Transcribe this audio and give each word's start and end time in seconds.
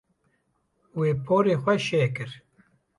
Wê 0.99 1.09
porê 1.25 1.55
xwe 1.63 1.75
şeh 1.85 2.09
kir. 2.15 2.31